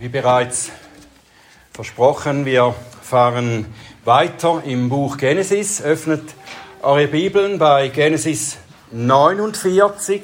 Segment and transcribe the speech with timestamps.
[0.00, 0.70] Wie bereits
[1.72, 3.66] versprochen, wir fahren
[4.04, 5.82] weiter im Buch Genesis.
[5.82, 6.22] Öffnet
[6.82, 8.58] eure Bibeln bei Genesis
[8.92, 10.22] 49.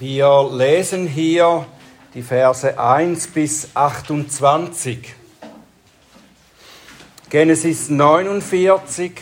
[0.00, 1.64] Wir lesen hier
[2.12, 5.14] die Verse 1 bis 28.
[7.28, 9.12] Genesis 49,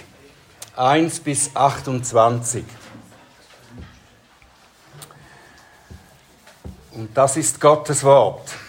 [0.74, 2.64] 1 bis 28.
[6.92, 8.68] Und das ist Gottes Wort.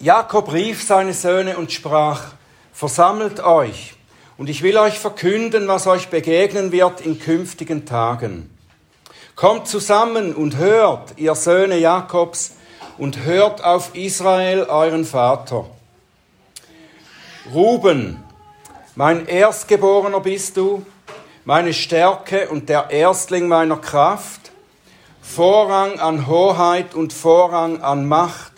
[0.00, 2.32] Jakob rief seine Söhne und sprach,
[2.72, 3.94] Versammelt euch,
[4.38, 8.48] und ich will euch verkünden, was euch begegnen wird in künftigen Tagen.
[9.36, 12.52] Kommt zusammen und hört, ihr Söhne Jakobs,
[12.96, 15.66] und hört auf Israel, euren Vater.
[17.52, 18.24] Ruben,
[18.94, 20.86] mein Erstgeborener bist du,
[21.44, 24.50] meine Stärke und der Erstling meiner Kraft,
[25.20, 28.49] Vorrang an Hoheit und Vorrang an Macht,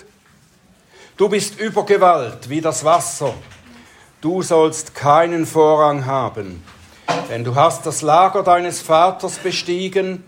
[1.23, 3.33] Du bist über Gewalt wie das Wasser.
[4.21, 6.65] Du sollst keinen Vorrang haben,
[7.31, 10.25] denn du hast das Lager deines Vaters bestiegen,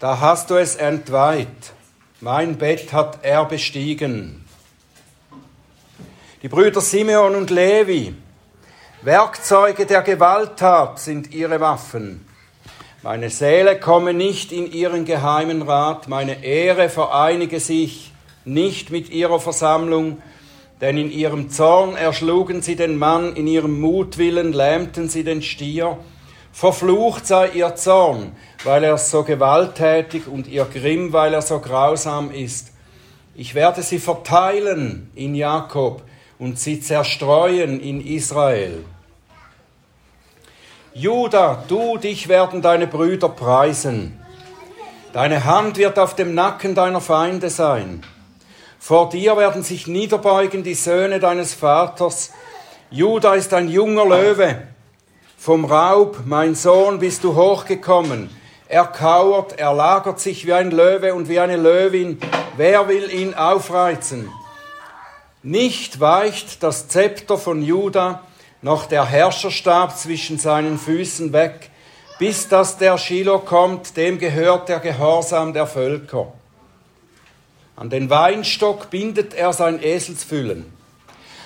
[0.00, 1.72] da hast du es entweiht.
[2.20, 4.44] Mein Bett hat er bestiegen.
[6.42, 8.12] Die Brüder Simeon und Levi,
[9.02, 12.26] Werkzeuge der Gewalttat sind ihre Waffen.
[13.04, 18.10] Meine Seele komme nicht in ihren geheimen Rat, meine Ehre vereinige sich
[18.44, 20.18] nicht mit ihrer Versammlung,
[20.80, 25.98] denn in ihrem Zorn erschlugen sie den Mann, in ihrem Mutwillen lähmten sie den Stier.
[26.52, 28.32] Verflucht sei ihr Zorn,
[28.64, 32.72] weil er so gewalttätig und ihr Grimm, weil er so grausam ist.
[33.34, 36.02] Ich werde sie verteilen in Jakob
[36.38, 38.84] und sie zerstreuen in Israel.
[40.94, 44.18] Judah, du, dich werden deine Brüder preisen.
[45.12, 48.02] Deine Hand wird auf dem Nacken deiner Feinde sein.
[48.78, 52.32] Vor dir werden sich niederbeugen die Söhne deines Vaters.
[52.90, 54.62] Juda ist ein junger Löwe.
[55.36, 58.30] Vom Raub, mein Sohn, bist du hochgekommen.
[58.68, 62.20] Er kauert, er lagert sich wie ein Löwe und wie eine Löwin.
[62.56, 64.30] Wer will ihn aufreizen?
[65.42, 68.22] Nicht weicht das Zepter von Juda,
[68.60, 71.70] noch der Herrscherstab zwischen seinen Füßen weg,
[72.18, 76.32] bis dass der Shiloh kommt, dem gehört der Gehorsam der Völker.
[77.78, 80.66] An den Weinstock bindet er sein Eselsfüllen,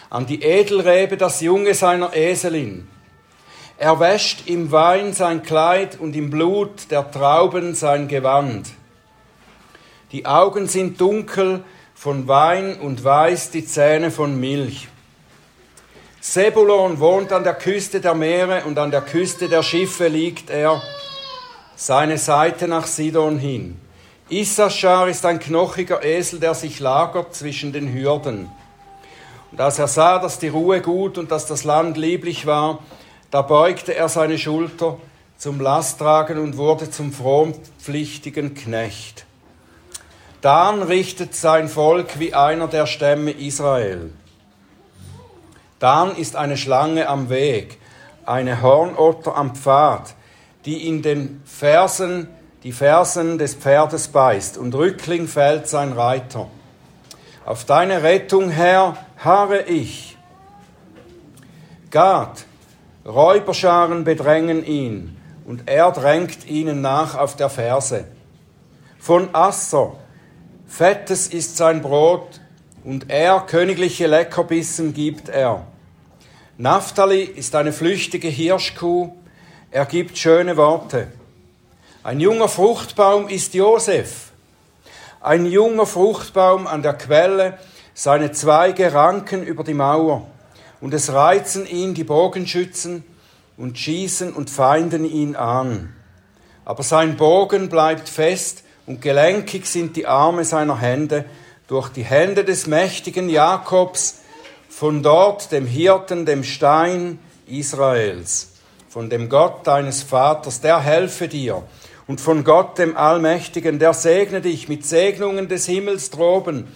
[0.09, 2.89] an die Edelrebe das Junge seiner Eselin.
[3.77, 8.71] Er wäscht im Wein sein Kleid und im Blut der Trauben sein Gewand.
[10.13, 14.89] Die Augen sind dunkel von Wein und weiß die Zähne von Milch.
[16.23, 20.81] Sebulon wohnt an der Küste der Meere und an der Küste der Schiffe liegt er,
[21.77, 23.77] seine Seite nach Sidon hin.
[24.33, 28.51] Issachar ist ein knochiger Esel, der sich lagert zwischen den Hürden.
[29.51, 32.79] Und als er sah, dass die Ruhe gut und dass das Land lieblich war,
[33.31, 34.97] da beugte er seine Schulter
[35.37, 39.27] zum Lasttragen und wurde zum frompflichtigen Knecht.
[40.41, 44.13] Dan richtet sein Volk wie einer der Stämme Israel.
[45.79, 47.79] Dan ist eine Schlange am Weg,
[48.25, 50.15] eine Hornotter am Pfad,
[50.65, 52.29] die in den Fersen
[52.63, 56.49] die Fersen des Pferdes beißt, und Rückling fällt sein Reiter.
[57.45, 60.17] Auf deine Rettung, Herr, harre ich.
[61.91, 62.45] Gad,
[63.05, 68.05] Räuberscharen bedrängen ihn, und er drängt ihnen nach auf der Ferse.
[68.99, 69.95] Von Asser,
[70.69, 72.41] Fettes ist sein Brot,
[72.85, 75.67] und er königliche Leckerbissen gibt er.
[76.59, 79.11] Naphtali ist eine flüchtige Hirschkuh,
[79.73, 81.09] er gibt schöne Worte.
[82.05, 84.33] Ein junger Fruchtbaum ist Josef.
[85.21, 87.59] Ein junger Fruchtbaum an der Quelle,
[87.95, 90.27] seine Zweige ranken über die Mauer,
[90.81, 93.05] und es reizen ihn die Bogenschützen
[93.57, 95.95] und schießen und feinden ihn an.
[96.65, 101.25] Aber sein Bogen bleibt fest und gelenkig sind die Arme seiner Hände
[101.69, 104.23] durch die Hände des mächtigen Jakobs,
[104.69, 108.55] von dort dem Hirten, dem Stein Israels,
[108.89, 111.63] von dem Gott deines Vaters, der helfe dir
[112.13, 116.69] und von Gott, dem Allmächtigen, der segne dich mit Segnungen des Himmels droben,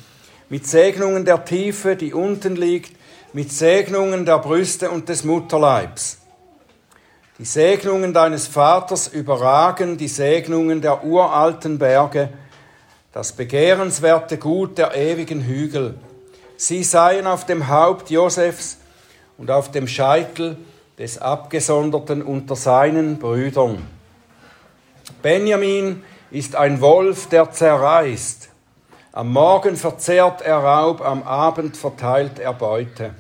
[0.49, 2.97] mit Segnungen der Tiefe, die unten liegt,
[3.35, 6.21] mit Segnungen der Brüste und des Mutterleibs.
[7.39, 12.31] Die Segnungen deines Vaters überragen die Segnungen der uralten Berge,
[13.13, 15.97] das begehrenswerte Gut der ewigen Hügel.
[16.57, 18.79] Sie seien auf dem Haupt Josefs
[19.37, 20.57] und auf dem Scheitel
[20.99, 23.96] des Abgesonderten unter seinen Brüdern.
[25.27, 28.49] Benjamin ist ein Wolf, der zerreißt,
[29.11, 33.13] Am Morgen verzehrt er Raub, am Abend verteilt er Beute.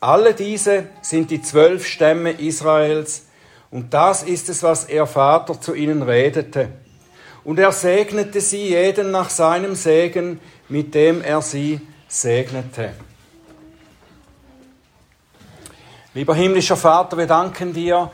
[0.00, 3.26] Alle diese sind die zwölf Stämme Israels,
[3.70, 6.70] und das ist es, was ihr Vater zu ihnen redete.
[7.44, 12.92] Und er segnete sie jeden nach seinem Segen, mit dem er sie segnete.
[16.12, 18.10] Lieber himmlischer Vater, wir danken dir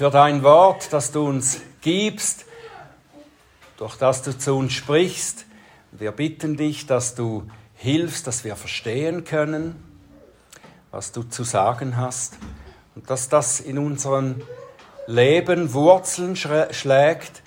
[0.00, 2.46] für dein Wort, das du uns gibst,
[3.76, 5.44] durch das du zu uns sprichst.
[5.92, 9.74] Wir bitten dich, dass du hilfst, dass wir verstehen können,
[10.90, 12.38] was du zu sagen hast
[12.94, 14.40] und dass das in unserem
[15.06, 17.42] Leben Wurzeln schlägt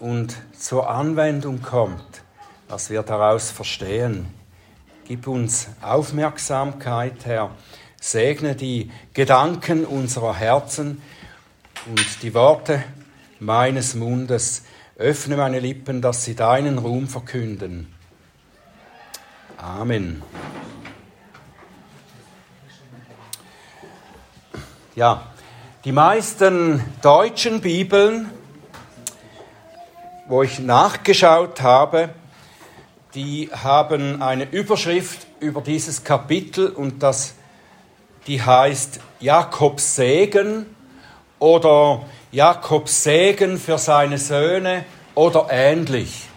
[0.00, 2.22] und zur Anwendung kommt,
[2.68, 4.32] dass wir daraus verstehen.
[5.06, 7.50] Gib uns Aufmerksamkeit, Herr.
[8.00, 11.02] Segne die Gedanken unserer Herzen
[11.86, 12.84] und die Worte
[13.40, 14.64] meines Mundes.
[14.96, 17.92] Öffne meine Lippen, dass sie deinen Ruhm verkünden.
[19.56, 20.22] Amen.
[24.94, 25.32] Ja,
[25.84, 28.30] die meisten deutschen Bibeln,
[30.28, 32.10] wo ich nachgeschaut habe,
[33.14, 37.34] die haben eine Überschrift über dieses Kapitel und das,
[38.26, 40.66] die heißt Jakobs Segen
[41.42, 44.84] oder Jakobs Segen für seine Söhne
[45.16, 46.28] oder ähnlich.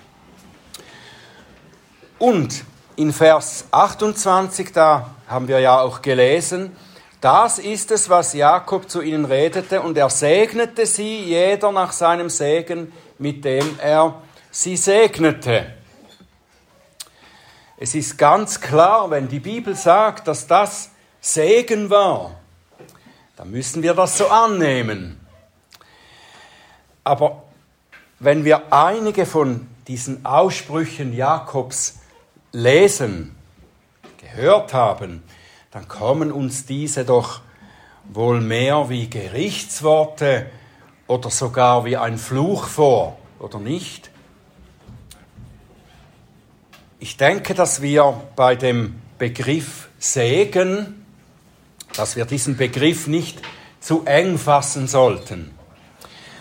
[2.17, 2.65] Und
[2.95, 6.75] in Vers 28, da haben wir ja auch gelesen,
[7.21, 12.29] das ist es, was Jakob zu ihnen redete, und er segnete sie, jeder nach seinem
[12.29, 15.67] Segen, mit dem er sie segnete.
[17.77, 20.89] Es ist ganz klar, wenn die Bibel sagt, dass das
[21.21, 22.31] Segen war,
[23.35, 25.19] dann müssen wir das so annehmen.
[27.03, 27.43] Aber
[28.19, 31.99] wenn wir einige von diesen Aussprüchen Jakobs
[32.51, 33.35] lesen,
[34.17, 35.23] gehört haben,
[35.71, 37.41] dann kommen uns diese doch
[38.05, 40.47] wohl mehr wie Gerichtsworte
[41.07, 44.09] oder sogar wie ein Fluch vor, oder nicht?
[46.99, 51.04] Ich denke, dass wir bei dem Begriff Segen,
[51.97, 53.41] dass wir diesen Begriff nicht
[53.79, 55.51] zu eng fassen sollten.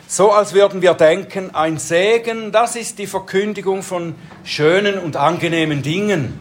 [0.07, 4.15] So als würden wir denken, ein Segen, das ist die Verkündigung von
[4.45, 6.39] schönen und angenehmen Dingen,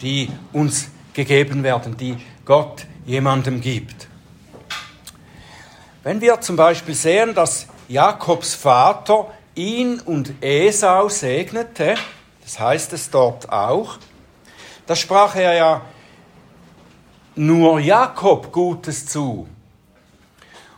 [0.00, 4.08] die uns gegeben werden, die Gott jemandem gibt.
[6.02, 11.94] Wenn wir zum Beispiel sehen, dass Jakobs Vater ihn und Esau segnete,
[12.42, 13.98] das heißt es dort auch,
[14.86, 15.82] da sprach er ja
[17.36, 19.48] nur Jakob Gutes zu.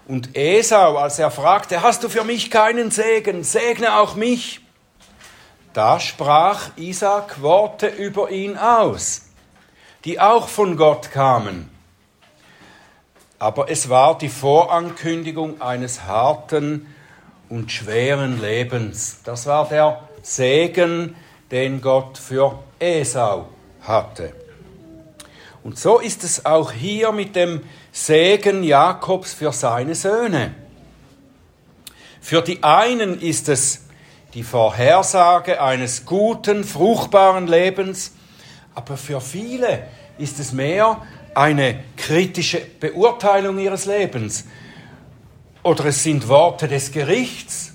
[0.06, 4.60] Und Esau, als er fragte, hast du für mich keinen Segen, segne auch mich,
[5.72, 9.26] da sprach Isaac Worte über ihn aus
[10.06, 11.68] die auch von Gott kamen.
[13.40, 16.94] Aber es war die Vorankündigung eines harten
[17.48, 19.20] und schweren Lebens.
[19.24, 21.16] Das war der Segen,
[21.50, 23.48] den Gott für Esau
[23.82, 24.32] hatte.
[25.66, 27.60] Und so ist es auch hier mit dem
[27.90, 30.54] Segen Jakobs für seine Söhne.
[32.20, 33.80] Für die einen ist es
[34.34, 38.12] die Vorhersage eines guten, fruchtbaren Lebens,
[38.76, 41.02] aber für viele ist es mehr
[41.34, 44.44] eine kritische Beurteilung ihres Lebens
[45.64, 47.72] oder es sind Worte des Gerichts.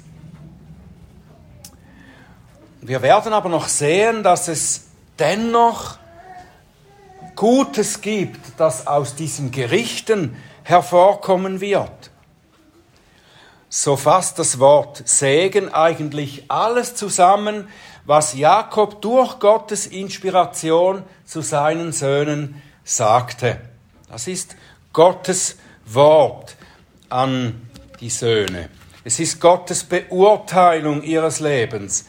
[2.79, 4.85] Wir werden aber noch sehen, dass es
[5.19, 5.99] dennoch
[7.35, 12.11] Gutes gibt, das aus diesen Gerichten hervorkommen wird.
[13.69, 17.67] So fasst das Wort Segen eigentlich alles zusammen,
[18.05, 23.61] was Jakob durch Gottes Inspiration zu seinen Söhnen sagte.
[24.09, 24.55] Das ist
[24.91, 26.57] Gottes Wort
[27.09, 27.69] an
[28.01, 28.69] die Söhne.
[29.03, 32.05] Es ist Gottes Beurteilung ihres Lebens.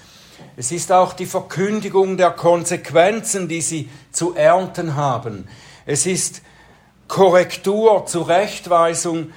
[0.56, 5.48] Es ist auch die Verkündigung der Konsequenzen, die sie zu ernten haben.
[5.86, 6.42] Es ist
[7.08, 9.32] Korrektur, Zurechtweisung.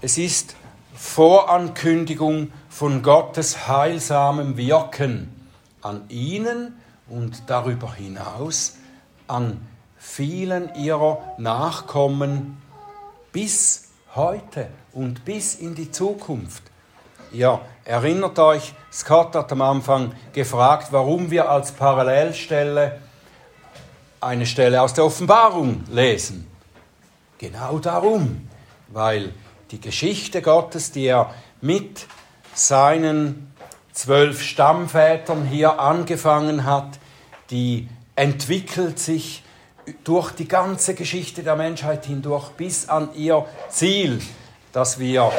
[0.00, 0.56] Es ist
[0.94, 5.28] Vorankündigung von Gottes heilsamem Wirken
[5.82, 6.74] an ihnen
[7.08, 8.76] und darüber hinaus
[9.26, 9.60] an
[9.98, 12.56] vielen ihrer Nachkommen
[13.32, 16.62] bis heute und bis in die Zukunft.
[17.34, 23.00] Ihr erinnert euch, Scott hat am Anfang gefragt, warum wir als Parallelstelle
[24.20, 26.46] eine Stelle aus der Offenbarung lesen.
[27.38, 28.48] Genau darum,
[28.86, 29.34] weil
[29.72, 32.06] die Geschichte Gottes, die er mit
[32.54, 33.52] seinen
[33.92, 37.00] zwölf Stammvätern hier angefangen hat,
[37.50, 39.42] die entwickelt sich
[40.04, 44.20] durch die ganze Geschichte der Menschheit hindurch bis an ihr Ziel,
[44.74, 45.32] das wir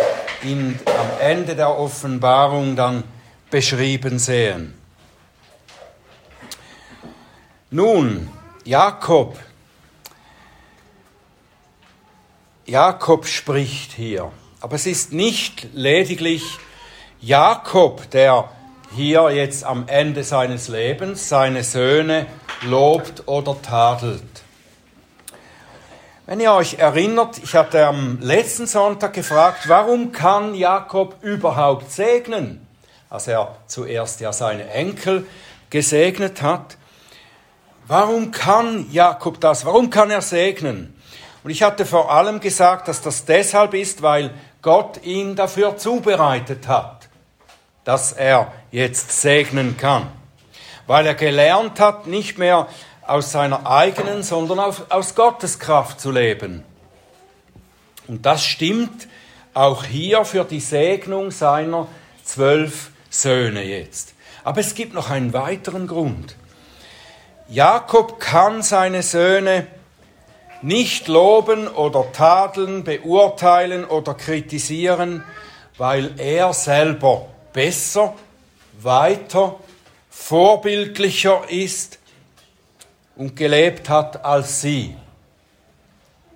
[0.43, 3.03] in, am Ende der Offenbarung dann
[3.51, 4.73] beschrieben sehen.
[7.69, 8.29] Nun,
[8.63, 9.37] Jakob.
[12.65, 14.31] Jakob spricht hier.
[14.61, 16.57] Aber es ist nicht lediglich
[17.19, 18.49] Jakob, der
[18.95, 22.25] hier jetzt am Ende seines Lebens seine Söhne
[22.61, 24.34] lobt oder tadelt.
[26.27, 32.65] Wenn ihr euch erinnert, ich hatte am letzten Sonntag gefragt, warum kann Jakob überhaupt segnen,
[33.11, 35.27] als er zuerst ja seine Enkel
[35.69, 36.77] gesegnet hat.
[37.85, 39.65] Warum kann Jakob das?
[39.65, 40.99] Warum kann er segnen?
[41.43, 44.31] Und ich hatte vor allem gesagt, dass das deshalb ist, weil
[44.63, 47.07] Gott ihn dafür zubereitet hat,
[47.83, 50.07] dass er jetzt segnen kann.
[50.87, 52.67] Weil er gelernt hat, nicht mehr
[53.07, 54.59] aus seiner eigenen, sondern
[54.89, 56.63] aus Gottes Kraft zu leben.
[58.07, 59.07] Und das stimmt
[59.53, 61.87] auch hier für die Segnung seiner
[62.23, 64.13] zwölf Söhne jetzt.
[64.43, 66.35] Aber es gibt noch einen weiteren Grund.
[67.47, 69.67] Jakob kann seine Söhne
[70.61, 75.23] nicht loben oder tadeln, beurteilen oder kritisieren,
[75.77, 78.15] weil er selber besser,
[78.81, 79.59] weiter,
[80.09, 81.99] vorbildlicher ist
[83.15, 84.95] und gelebt hat als sie.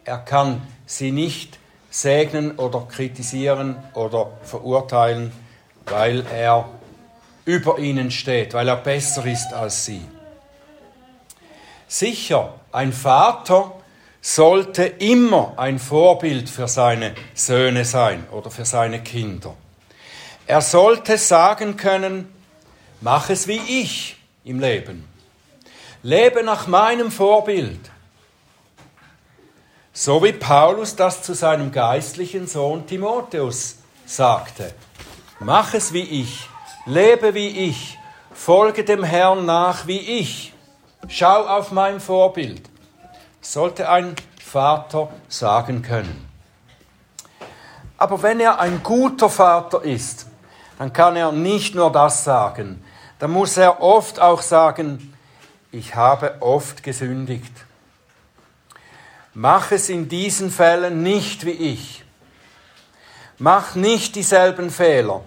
[0.06, 1.60] Er kann sie nicht
[1.90, 5.32] segnen oder kritisieren oder verurteilen,
[5.86, 6.70] weil er
[7.46, 10.06] über ihnen steht, weil er besser ist als sie.
[11.88, 13.72] Sicher, ein Vater
[14.22, 19.56] sollte immer ein Vorbild für seine Söhne sein oder für seine Kinder.
[20.46, 22.32] Er sollte sagen können,
[23.02, 25.09] mach es wie ich im Leben.
[26.02, 27.92] Lebe nach meinem Vorbild.
[29.92, 34.74] So wie Paulus das zu seinem geistlichen Sohn Timotheus sagte.
[35.42, 36.48] Mach es wie ich,
[36.86, 37.98] lebe wie ich,
[38.34, 40.54] folge dem Herrn nach wie ich.
[41.10, 42.62] Schau auf mein Vorbild.
[43.42, 46.30] Sollte ein Vater sagen können.
[47.98, 50.28] Aber wenn er ein guter Vater ist,
[50.78, 52.82] dann kann er nicht nur das sagen.
[53.20, 55.14] Dann muss er oft auch sagen,
[55.72, 57.54] ich habe oft gesündigt.
[59.34, 62.04] Mach es in diesen Fällen nicht wie ich.
[63.38, 65.22] Mach nicht dieselben Fehler.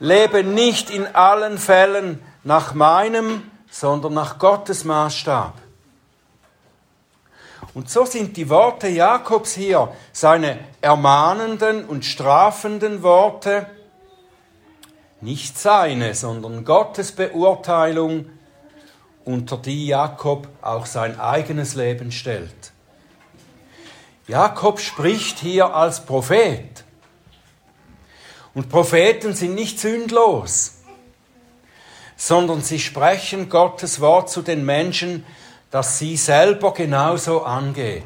[0.00, 5.54] Lebe nicht in allen Fällen nach meinem, sondern nach Gottes Maßstab.
[7.74, 13.66] Und so sind die Worte Jakobs hier, seine ermahnenden und strafenden Worte,
[15.20, 18.26] nicht seine, sondern Gottes Beurteilung
[19.24, 22.72] unter die Jakob auch sein eigenes Leben stellt.
[24.26, 26.84] Jakob spricht hier als Prophet.
[28.54, 30.76] Und Propheten sind nicht sündlos,
[32.16, 35.26] sondern sie sprechen Gottes Wort zu den Menschen,
[35.70, 38.04] das sie selber genauso angeht.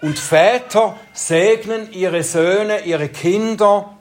[0.00, 3.97] Und Väter segnen ihre Söhne, ihre Kinder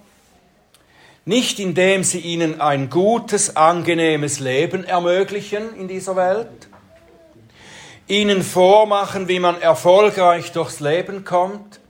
[1.27, 6.69] nicht indem sie ihnen ein gutes, angenehmes Leben ermöglichen in dieser Welt,
[8.07, 11.81] ihnen vormachen, wie man erfolgreich durchs Leben kommt,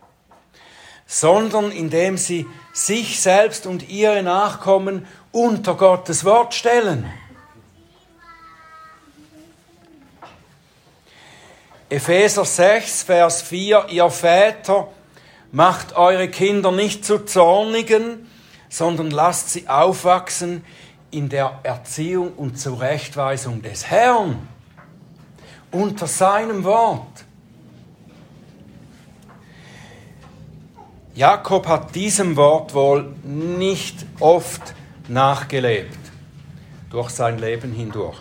[1.06, 7.06] sondern indem sie sich selbst und ihre Nachkommen unter Gottes Wort stellen.
[11.89, 14.88] Epheser 6, Vers 4, ihr Väter,
[15.51, 18.26] macht eure Kinder nicht zu Zornigen,
[18.69, 20.63] sondern lasst sie aufwachsen
[21.12, 24.47] in der Erziehung und Zurechtweisung des Herrn
[25.71, 27.25] unter seinem Wort.
[31.15, 34.75] Jakob hat diesem Wort wohl nicht oft
[35.07, 35.97] nachgelebt
[36.91, 38.17] durch sein Leben hindurch.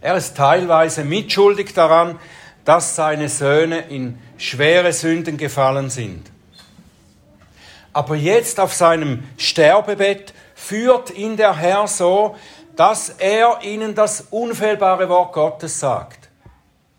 [0.00, 2.18] Er ist teilweise mitschuldig daran,
[2.64, 6.29] dass seine Söhne in schwere Sünden gefallen sind.
[7.92, 12.36] Aber jetzt auf seinem Sterbebett führt ihn der Herr so,
[12.76, 16.28] dass er ihnen das unfehlbare Wort Gottes sagt.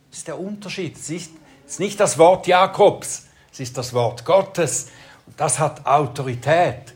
[0.09, 0.97] Das ist der Unterschied.
[0.97, 1.31] Es ist
[1.79, 4.89] nicht das Wort Jakobs, es ist das Wort Gottes.
[5.25, 6.93] Und das hat Autorität,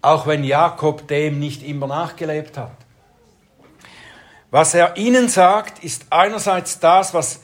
[0.00, 2.76] auch wenn Jakob dem nicht immer nachgelebt hat.
[4.50, 7.40] Was er ihnen sagt, ist einerseits das, was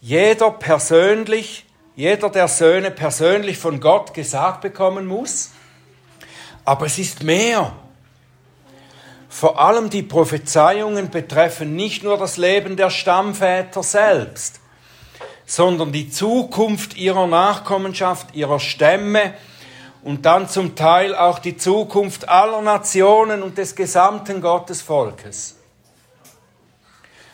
[0.00, 5.50] jeder persönlich jeder der Söhne persönlich von Gott gesagt bekommen muss.
[6.64, 7.72] Aber es ist mehr.
[9.28, 14.60] Vor allem die Prophezeiungen betreffen nicht nur das Leben der Stammväter selbst,
[15.44, 19.34] sondern die Zukunft ihrer Nachkommenschaft, ihrer Stämme
[20.02, 25.56] und dann zum Teil auch die Zukunft aller Nationen und des gesamten Gottesvolkes.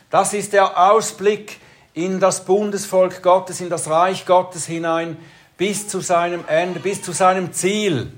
[0.09, 1.61] Das ist der Ausblick
[2.05, 5.17] in das Bundesvolk Gottes, in das Reich Gottes hinein,
[5.57, 8.13] bis zu seinem Ende, bis zu seinem Ziel.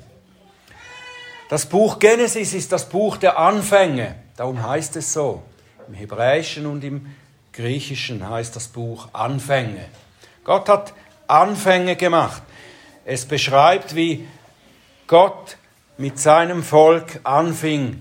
[1.48, 5.42] Das Buch Genesis ist das Buch der Anfänge, darum heißt es so.
[5.88, 7.06] Im Hebräischen und im
[7.52, 9.84] Griechischen heißt das Buch Anfänge.
[10.44, 10.94] Gott hat
[11.26, 12.42] Anfänge gemacht.
[13.04, 14.26] Es beschreibt, wie
[15.06, 15.56] Gott
[15.98, 18.00] mit seinem Volk anfing,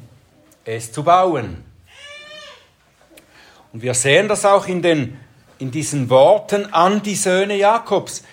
[0.63, 1.63] es zu bauen.
[3.73, 5.19] Und wir sehen das auch in, den,
[5.61, 8.23] in diesen Worten an die Söhne Jakobs,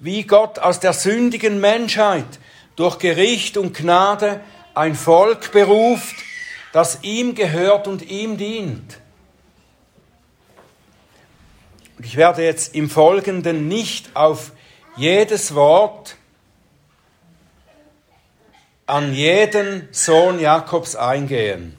[0.00, 2.26] wie Gott aus der sündigen Menschheit
[2.76, 4.40] durch Gericht und Gnade
[4.74, 6.16] ein Volk beruft,
[6.72, 8.98] das ihm gehört und ihm dient.
[11.96, 14.52] Und ich werde jetzt im Folgenden nicht auf
[14.96, 16.16] jedes Wort
[18.86, 21.76] an jeden Sohn Jakobs eingehen.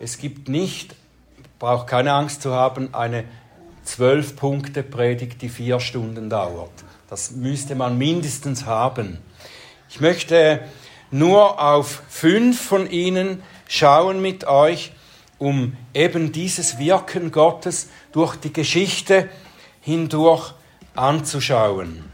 [0.00, 0.96] Es gibt nicht
[1.62, 3.22] braucht keine Angst zu haben, eine
[3.84, 6.72] zwölf Punkte Predigt, die vier Stunden dauert.
[7.08, 9.18] Das müsste man mindestens haben.
[9.88, 10.60] Ich möchte
[11.10, 14.92] nur auf fünf von ihnen schauen mit euch,
[15.38, 19.28] um eben dieses Wirken Gottes durch die Geschichte
[19.80, 20.54] hindurch
[20.94, 22.04] anzuschauen.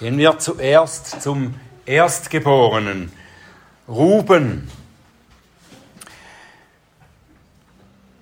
[0.00, 1.54] Gehen wir zuerst zum
[1.86, 3.12] Erstgeborenen,
[3.86, 4.68] Ruben.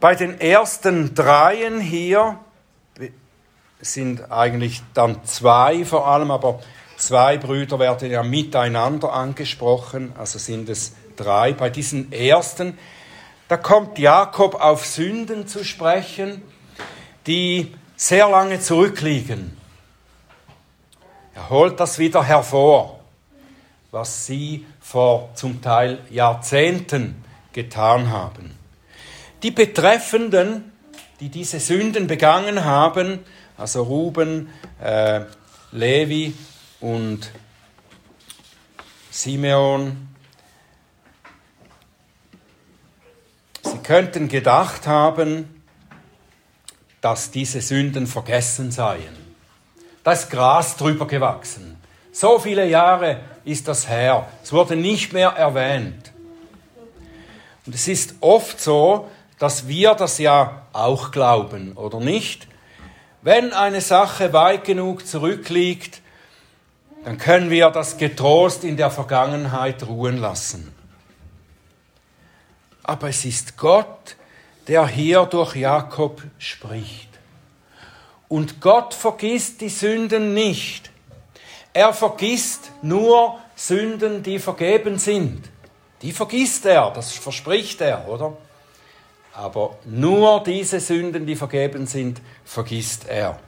[0.02, 2.37] Bei den ersten dreien hier
[3.80, 6.59] sind eigentlich dann zwei vor allem, aber
[6.97, 11.52] zwei Brüder werden ja miteinander angesprochen, also sind es drei.
[11.52, 12.76] Bei diesen ersten,
[13.47, 16.42] da kommt Jakob auf Sünden zu sprechen,
[17.28, 19.56] die sehr lange zurückliegen.
[21.36, 22.99] Er holt das wieder hervor,
[23.93, 28.62] was sie vor zum Teil Jahrzehnten getan haben.
[29.43, 30.73] Die Betreffenden,
[31.21, 33.21] die diese Sünden begangen haben,
[33.57, 34.49] also Ruben,
[34.81, 35.23] äh,
[35.73, 36.35] Levi
[36.81, 37.31] und
[39.11, 40.09] Simeon,
[43.63, 45.63] sie könnten gedacht haben,
[47.00, 49.17] dass diese Sünden vergessen seien.
[50.05, 51.76] Da ist Gras drüber gewachsen.
[52.13, 54.28] So viele Jahre ist das her.
[54.43, 56.13] Es wurde nicht mehr erwähnt.
[57.67, 59.09] Und es ist oft so,
[59.43, 62.47] dass wir das ja auch glauben, oder nicht?
[63.23, 66.00] Wenn eine Sache weit genug zurückliegt,
[67.05, 70.73] dann können wir das getrost in der Vergangenheit ruhen lassen.
[72.85, 74.15] Aber es ist Gott,
[74.69, 77.09] der hier durch Jakob spricht.
[78.28, 80.93] Und Gott vergisst die Sünden nicht.
[81.73, 85.50] Er vergisst nur Sünden, die vergeben sind.
[86.00, 88.37] Die vergisst er, das verspricht er, oder?
[89.34, 93.38] Aber nur diese Sünden, die vergeben sind, vergisst er.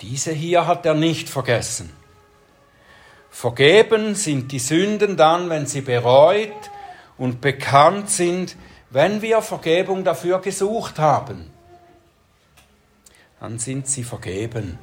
[0.00, 1.90] Diese hier hat er nicht vergessen.
[3.30, 6.52] Vergeben sind die Sünden dann, wenn sie bereut
[7.16, 8.56] und bekannt sind,
[8.90, 11.50] wenn wir Vergebung dafür gesucht haben.
[13.38, 14.78] Dann sind sie vergeben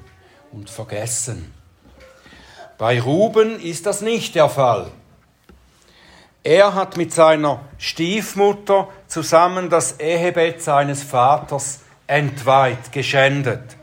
[0.52, 1.54] und vergessen.
[2.78, 4.92] Bei Ruben ist das nicht der Fall.
[6.44, 13.76] Er hat mit seiner Stiefmutter zusammen das Ehebett seines Vaters entweiht, geschändet.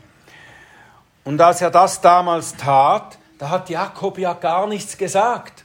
[1.23, 5.63] Und als er das damals tat, da hat Jakob ja gar nichts gesagt.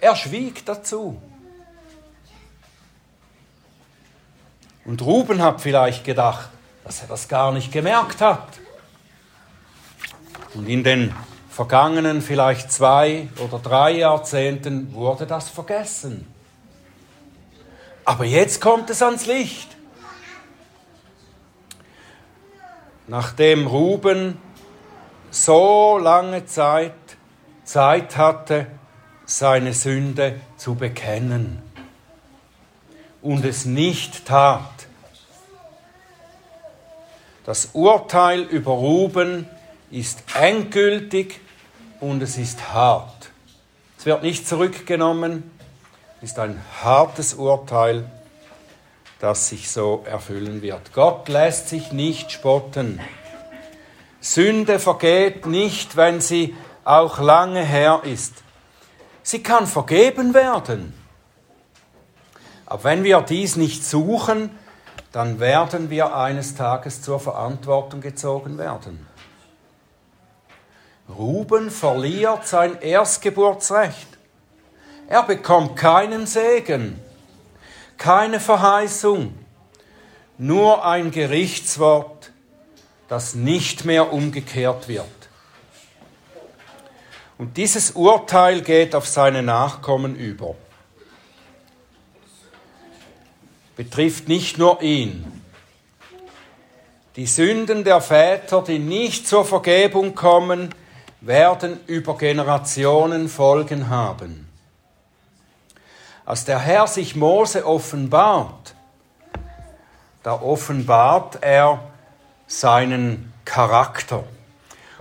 [0.00, 1.20] Er schwieg dazu.
[4.84, 6.50] Und Ruben hat vielleicht gedacht,
[6.84, 8.46] dass er das gar nicht gemerkt hat.
[10.52, 11.14] Und in den
[11.54, 16.26] vergangenen vielleicht zwei oder drei Jahrzehnten wurde das vergessen.
[18.04, 19.68] Aber jetzt kommt es ans Licht.
[23.06, 24.36] Nachdem Ruben
[25.30, 26.92] so lange Zeit
[27.62, 28.66] Zeit hatte,
[29.24, 31.62] seine Sünde zu bekennen
[33.22, 34.88] und es nicht tat.
[37.46, 39.48] Das Urteil über Ruben
[39.92, 41.43] ist endgültig
[42.04, 43.30] und es ist hart.
[43.98, 45.50] Es wird nicht zurückgenommen,
[46.20, 48.04] es ist ein hartes Urteil,
[49.20, 50.92] das sich so erfüllen wird.
[50.92, 53.00] Gott lässt sich nicht spotten.
[54.20, 58.34] Sünde vergeht nicht, wenn sie auch lange her ist.
[59.22, 60.92] sie kann vergeben werden.
[62.66, 64.50] Aber wenn wir dies nicht suchen,
[65.12, 69.06] dann werden wir eines Tages zur Verantwortung gezogen werden.
[71.08, 74.08] Ruben verliert sein Erstgeburtsrecht.
[75.08, 76.98] Er bekommt keinen Segen,
[77.98, 79.38] keine Verheißung,
[80.38, 82.32] nur ein Gerichtswort,
[83.08, 85.06] das nicht mehr umgekehrt wird.
[87.36, 90.54] Und dieses Urteil geht auf seine Nachkommen über.
[93.76, 95.42] Betrifft nicht nur ihn.
[97.16, 100.74] Die Sünden der Väter, die nicht zur Vergebung kommen,
[101.26, 104.48] werden über Generationen Folgen haben.
[106.26, 108.74] Als der Herr sich Mose offenbart,
[110.22, 111.80] da offenbart er
[112.46, 114.24] seinen Charakter.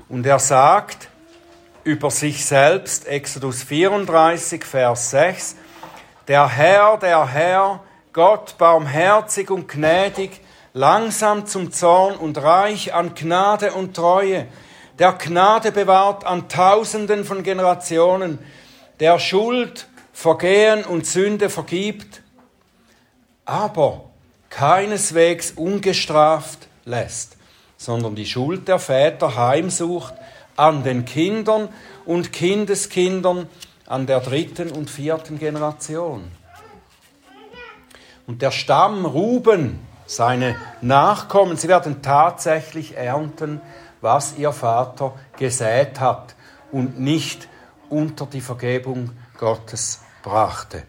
[0.10, 1.10] Und er sagt
[1.84, 5.56] über sich selbst, Exodus 34, Vers 6,
[6.28, 7.80] der Herr, der Herr,
[8.14, 10.42] Gott barmherzig und gnädig,
[10.74, 14.48] langsam zum Zorn und reich an Gnade und Treue,
[15.00, 18.40] der Gnade bewahrt an Tausenden von Generationen,
[19.00, 22.22] der Schuld, Vergehen und Sünde vergibt,
[23.46, 24.06] aber
[24.52, 27.36] keineswegs ungestraft lässt,
[27.78, 30.14] sondern die Schuld der Väter heimsucht
[30.56, 31.70] an den Kindern
[32.06, 33.48] und Kindeskindern,
[33.88, 36.32] an der dritten und vierten Generation.
[38.28, 43.62] Und der Stamm Ruben, seine Nachkommen, sie werden tatsächlich ernten,
[44.04, 46.36] was ihr Vater gesät hat
[46.74, 47.48] und nicht
[47.90, 50.84] unter die Vergebung Gottes brachte.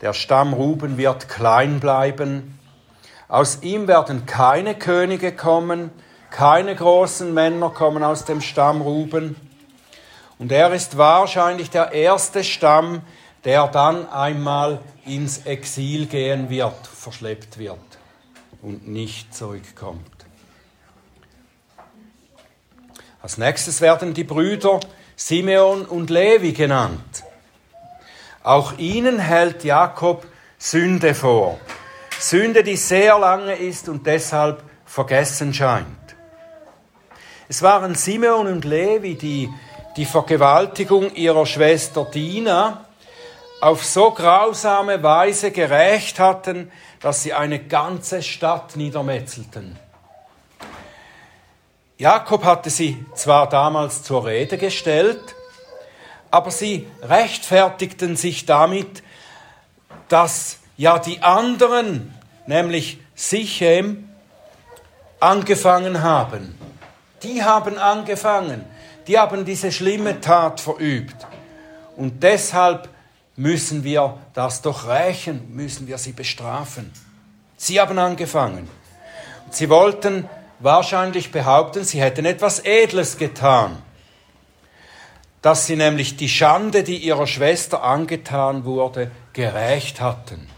[0.00, 2.58] Der Stamm Ruben wird klein bleiben.
[3.28, 5.90] Aus ihm werden keine Könige kommen,
[6.30, 9.36] keine großen Männer kommen aus dem Stamm Ruben.
[10.38, 13.02] Und er ist wahrscheinlich der erste Stamm,
[13.44, 17.78] der dann einmal ins Exil gehen wird, verschleppt wird
[18.62, 20.11] und nicht zurückkommt.
[23.22, 24.80] Als nächstes werden die Brüder
[25.14, 27.22] Simeon und Levi genannt.
[28.42, 30.26] Auch ihnen hält Jakob
[30.58, 31.60] Sünde vor.
[32.18, 35.86] Sünde, die sehr lange ist und deshalb vergessen scheint.
[37.48, 39.48] Es waren Simeon und Levi, die
[39.96, 42.86] die Vergewaltigung ihrer Schwester Dina
[43.60, 49.78] auf so grausame Weise gerächt hatten, dass sie eine ganze Stadt niedermetzelten.
[52.02, 55.36] Jakob hatte sie zwar damals zur Rede gestellt,
[56.32, 59.04] aber sie rechtfertigten sich damit,
[60.08, 62.12] dass ja die anderen,
[62.48, 64.08] nämlich Sichem,
[65.20, 66.58] angefangen haben.
[67.22, 68.64] Die haben angefangen,
[69.06, 71.14] die haben diese schlimme Tat verübt.
[71.96, 72.88] Und deshalb
[73.36, 76.92] müssen wir das doch rächen, müssen wir sie bestrafen.
[77.56, 78.68] Sie haben angefangen.
[79.50, 80.28] Sie wollten
[80.62, 83.82] wahrscheinlich behaupten, sie hätten etwas Edles getan,
[85.42, 90.48] dass sie nämlich die Schande, die ihrer Schwester angetan wurde, gerecht hatten.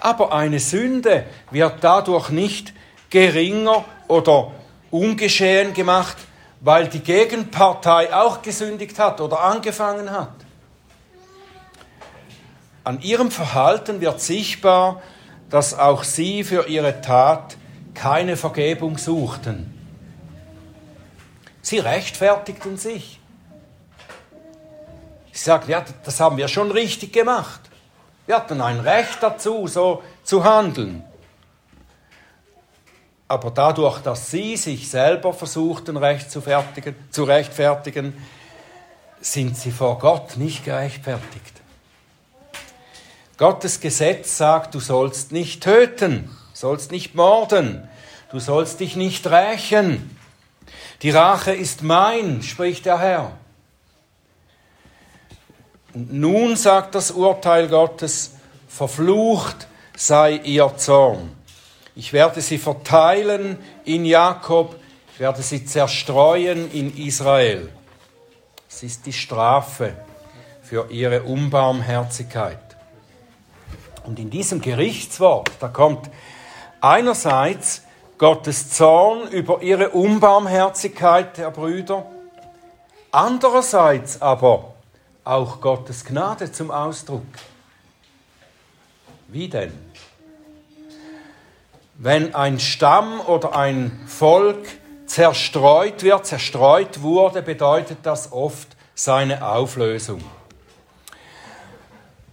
[0.00, 2.74] Aber eine Sünde wird dadurch nicht
[3.08, 4.52] geringer oder
[4.90, 6.16] ungeschehen gemacht,
[6.60, 10.34] weil die Gegenpartei auch gesündigt hat oder angefangen hat.
[12.84, 15.00] An ihrem Verhalten wird sichtbar,
[15.48, 17.56] dass auch sie für ihre Tat
[17.94, 19.72] keine Vergebung suchten.
[21.62, 23.20] Sie rechtfertigten sich.
[25.32, 27.60] Sie sagten, ja, das haben wir schon richtig gemacht.
[28.26, 31.04] Wir hatten ein Recht dazu, so zu handeln.
[33.28, 38.14] Aber dadurch, dass sie sich selber versuchten recht zu, fertigen, zu rechtfertigen,
[39.20, 41.62] sind sie vor Gott nicht gerechtfertigt.
[43.38, 47.86] Gottes Gesetz sagt, du sollst nicht töten sollst nicht morden,
[48.30, 50.16] du sollst dich nicht rächen.
[51.02, 53.32] Die Rache ist mein, spricht der Herr.
[55.92, 58.36] Und nun sagt das Urteil Gottes,
[58.68, 61.30] verflucht sei ihr Zorn.
[61.94, 64.76] Ich werde sie verteilen in Jakob,
[65.12, 67.68] ich werde sie zerstreuen in Israel.
[68.68, 69.94] Es ist die Strafe
[70.62, 72.58] für ihre Unbarmherzigkeit.
[74.04, 76.10] Und in diesem Gerichtswort, da kommt
[76.84, 77.82] einerseits
[78.18, 82.04] Gottes Zorn über ihre Unbarmherzigkeit der Brüder,
[83.10, 84.74] andererseits aber
[85.24, 87.24] auch Gottes Gnade zum Ausdruck.
[89.28, 89.72] Wie denn?
[91.94, 94.66] Wenn ein Stamm oder ein Volk
[95.06, 100.22] zerstreut wird, zerstreut wurde, bedeutet das oft seine Auflösung.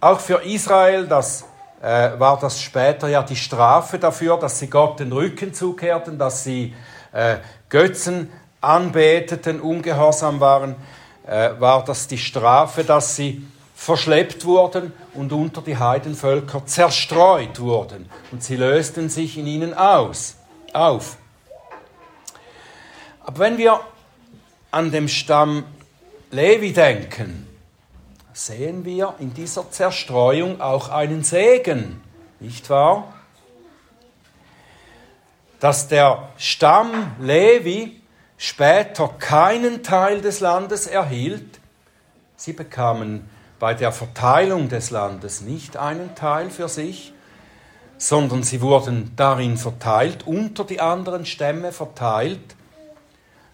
[0.01, 1.45] Auch für Israel das,
[1.81, 6.43] äh, war das später ja die Strafe dafür, dass sie Gott den Rücken zukehrten, dass
[6.43, 6.75] sie
[7.11, 7.37] äh,
[7.69, 8.29] Götzen
[8.61, 10.75] anbeteten, ungehorsam waren,
[11.25, 18.07] äh, war das die Strafe, dass sie verschleppt wurden und unter die Heidenvölker zerstreut wurden.
[18.31, 20.35] Und sie lösten sich in ihnen aus,
[20.73, 21.17] auf.
[23.23, 23.79] Aber wenn wir
[24.69, 25.63] an dem Stamm
[26.29, 27.47] Levi denken,
[28.33, 32.01] sehen wir in dieser Zerstreuung auch einen Segen,
[32.39, 33.13] nicht wahr?
[35.59, 38.01] Dass der Stamm Levi
[38.37, 41.59] später keinen Teil des Landes erhielt,
[42.35, 47.13] sie bekamen bei der Verteilung des Landes nicht einen Teil für sich,
[47.99, 52.55] sondern sie wurden darin verteilt, unter die anderen Stämme verteilt.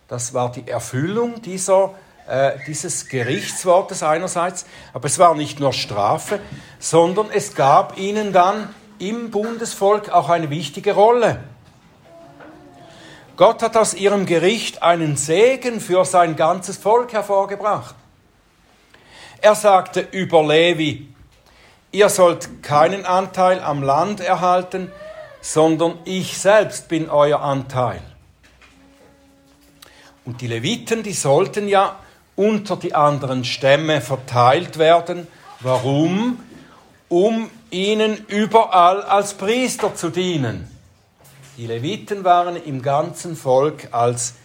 [0.07, 1.93] Das war die Erfüllung dieser,
[2.27, 6.39] äh, dieses Gerichtswortes einerseits, aber es war nicht nur Strafe,
[6.79, 11.39] sondern es gab ihnen dann im Bundesvolk auch eine wichtige Rolle.
[13.37, 17.95] Gott hat aus ihrem Gericht einen Segen für sein ganzes Volk hervorgebracht.
[19.39, 21.07] Er sagte über Levi,
[21.91, 24.91] ihr sollt keinen Anteil am Land erhalten,
[25.39, 28.01] sondern ich selbst bin euer Anteil.
[30.25, 31.99] Und die Leviten, die sollten ja
[32.38, 35.28] unter die anderen Stämme verteilt werden.
[35.60, 36.39] Warum?
[37.10, 40.71] Um ihnen überall als Priester zu dienen.
[41.58, 44.36] Die Leviten waren im ganzen Volk als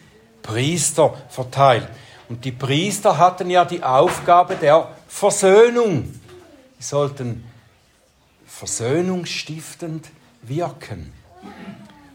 [0.43, 1.87] Priester verteilt.
[2.29, 6.19] Und die Priester hatten ja die Aufgabe der Versöhnung.
[6.79, 7.45] Sie sollten
[8.47, 10.09] versöhnungsstiftend
[10.41, 11.13] wirken.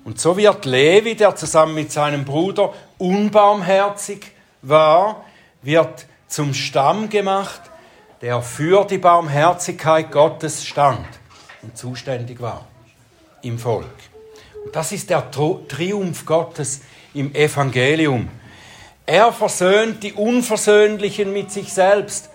[0.03, 4.31] Und so wird Levi, der zusammen mit seinem Bruder unbarmherzig
[4.63, 5.25] war,
[5.67, 7.59] wird zum Stamm gemacht,
[8.21, 11.05] der für die Barmherzigkeit Gottes stand
[11.61, 12.65] und zuständig war
[13.41, 13.85] im Volk.
[14.63, 16.81] Und das ist der Triumph Gottes
[17.13, 18.29] im Evangelium.
[19.05, 22.29] Er versöhnt die Unversöhnlichen mit sich selbst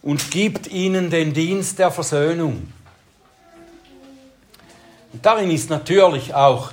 [0.00, 2.72] und gibt ihnen den Dienst der Versöhnung.
[5.12, 6.72] Und darin ist natürlich auch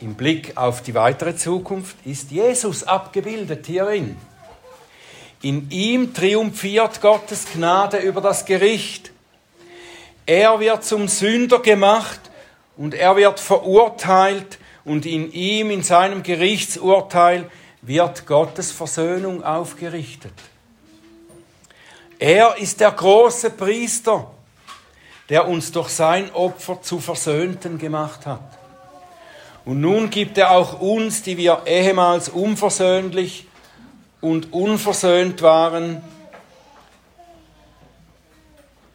[0.00, 4.16] im Blick auf die weitere Zukunft, ist Jesus abgebildet hierin.
[5.40, 9.12] In ihm triumphiert Gottes Gnade über das Gericht.
[10.26, 12.20] Er wird zum Sünder gemacht
[12.76, 17.50] und er wird verurteilt und in ihm, in seinem Gerichtsurteil,
[17.82, 20.32] wird Gottes Versöhnung aufgerichtet.
[22.18, 24.30] Er ist der große Priester,
[25.28, 28.58] der uns durch sein Opfer zu Versöhnten gemacht hat.
[29.64, 33.47] Und nun gibt er auch uns, die wir ehemals unversöhnlich
[34.20, 36.02] und unversöhnt waren,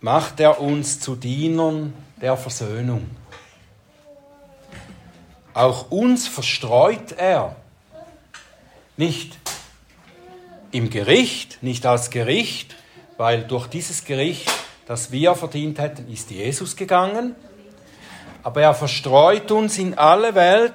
[0.02, 3.10] macht er uns zu Dienern der Versöhnung.
[5.54, 7.56] Auch uns verstreut er
[8.98, 9.38] nicht
[10.72, 12.76] im Gericht, nicht als Gericht,
[13.18, 14.52] weil durch dieses Gericht,
[14.88, 17.36] das wir verdient hätten, ist Jesus gegangen.
[18.42, 20.74] Aber er verstreut uns in alle Welt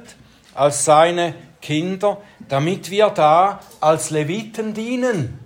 [0.55, 5.39] als seine Kinder, damit wir da als Leviten dienen.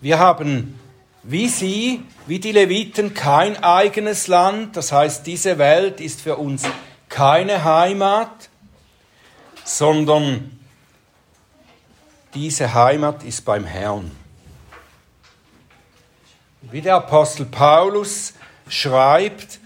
[0.00, 0.80] Wir haben
[1.22, 4.76] wie sie, wie die Leviten, kein eigenes Land.
[4.76, 6.64] Das heißt, diese Welt ist für uns
[7.08, 8.48] keine Heimat,
[9.64, 10.58] sondern
[12.34, 14.10] diese Heimat ist beim Herrn.
[16.62, 18.34] Wie der Apostel Paulus
[18.68, 19.58] schreibt,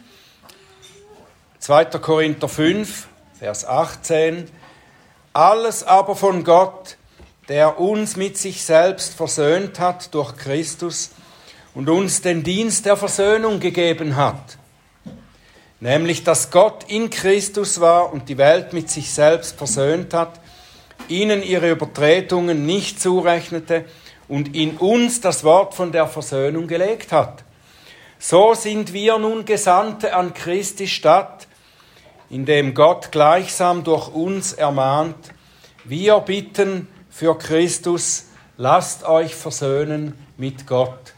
[1.64, 1.84] 2.
[1.86, 4.50] Korinther 5, Vers 18,
[5.32, 6.98] alles aber von Gott,
[7.48, 11.12] der uns mit sich selbst versöhnt hat durch Christus
[11.74, 14.58] und uns den Dienst der Versöhnung gegeben hat
[15.84, 20.40] nämlich dass Gott in Christus war und die Welt mit sich selbst versöhnt hat,
[21.08, 23.84] ihnen ihre Übertretungen nicht zurechnete
[24.26, 27.44] und in uns das Wort von der Versöhnung gelegt hat.
[28.18, 31.43] So sind wir nun Gesandte an Christi Stadt,
[32.34, 35.14] indem Gott gleichsam durch uns ermahnt,
[35.84, 41.14] wir bitten für Christus, lasst euch versöhnen mit Gott.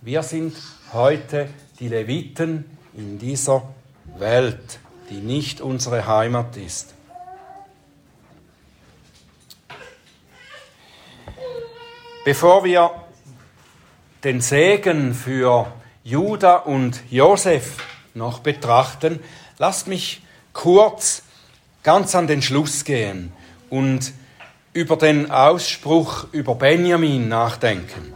[0.00, 0.56] Wir sind
[0.92, 1.48] heute
[1.80, 3.64] die Leviten in dieser
[4.16, 4.78] Welt,
[5.10, 6.94] die nicht unsere Heimat ist.
[12.24, 12.92] Bevor wir
[14.22, 15.66] den Segen für
[16.04, 17.78] Juda und Josef
[18.14, 19.18] noch betrachten,
[19.58, 21.22] lasst mich kurz
[21.82, 23.32] ganz an den Schluss gehen
[23.70, 24.12] und
[24.72, 28.12] über den Ausspruch über Benjamin nachdenken.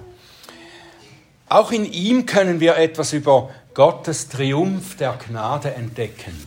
[1.48, 6.46] Auch in ihm können wir etwas über Gottes Triumph der Gnade entdecken.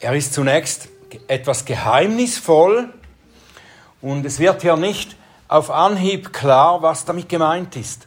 [0.00, 0.88] Er ist zunächst
[1.28, 2.92] etwas geheimnisvoll
[4.00, 5.16] und es wird hier nicht
[5.48, 8.06] auf Anhieb klar, was damit gemeint ist.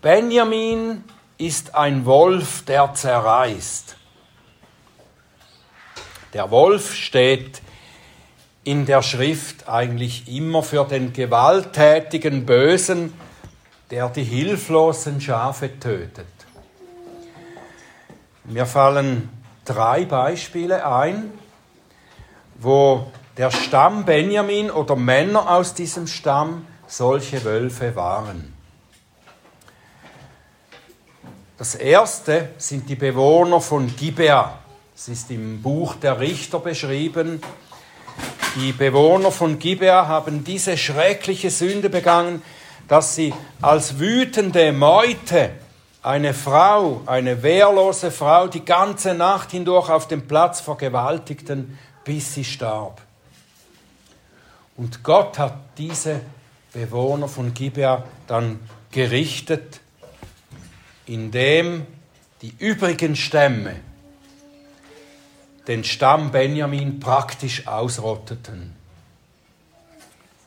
[0.00, 1.04] Benjamin
[1.38, 3.97] ist ein Wolf, der zerreißt.
[6.34, 7.62] Der Wolf steht
[8.64, 13.14] in der Schrift eigentlich immer für den gewalttätigen Bösen,
[13.90, 16.26] der die hilflosen Schafe tötet.
[18.44, 19.30] Mir fallen
[19.64, 21.32] drei Beispiele ein,
[22.56, 28.54] wo der Stamm Benjamin oder Männer aus diesem Stamm solche Wölfe waren.
[31.56, 34.58] Das erste sind die Bewohner von Gibea.
[35.00, 37.40] Es ist im Buch der Richter beschrieben.
[38.56, 42.42] Die Bewohner von Gibea haben diese schreckliche Sünde begangen,
[42.88, 43.32] dass sie
[43.62, 45.50] als wütende Meute
[46.02, 52.44] eine Frau, eine wehrlose Frau, die ganze Nacht hindurch auf dem Platz vergewaltigten, bis sie
[52.44, 53.00] starb.
[54.76, 56.22] Und Gott hat diese
[56.72, 58.58] Bewohner von Gibea dann
[58.90, 59.80] gerichtet
[61.06, 61.86] indem
[62.42, 63.76] die übrigen Stämme
[65.68, 68.74] den Stamm Benjamin praktisch ausrotteten.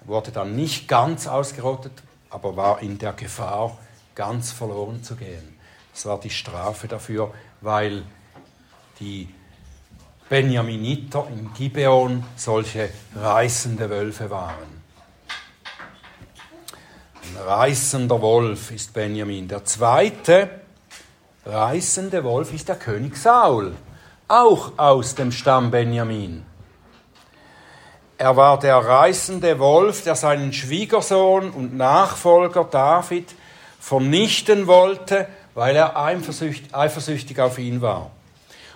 [0.06, 1.94] Wurde dann nicht ganz ausgerottet,
[2.32, 3.78] aber war in der Gefahr,
[4.16, 5.58] ganz verloren zu gehen.
[5.94, 8.04] Das war die Strafe dafür, weil
[9.00, 9.30] die
[10.28, 14.82] Benjaminiter in Gibeon solche reißende Wölfe waren.
[17.22, 19.48] Ein reißender Wolf ist Benjamin.
[19.48, 20.62] Der zweite
[21.46, 23.76] reißende Wolf ist der König Saul,
[24.32, 26.46] auch aus dem Stamm Benjamin.
[28.18, 33.34] Er war der reißende Wolf, der seinen Schwiegersohn und Nachfolger David
[33.80, 38.12] vernichten wollte, weil er eifersüchtig auf ihn war.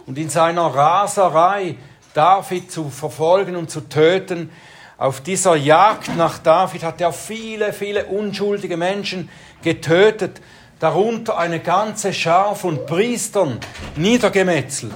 [0.05, 1.77] Und in seiner Raserei,
[2.13, 4.49] David zu verfolgen und zu töten,
[4.97, 9.29] auf dieser Jagd nach David hat er viele, viele unschuldige Menschen
[9.61, 10.41] getötet,
[10.79, 13.59] darunter eine ganze Schar von Priestern
[13.95, 14.93] niedergemetzelt.